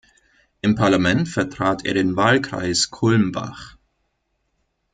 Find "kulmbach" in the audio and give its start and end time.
2.89-3.77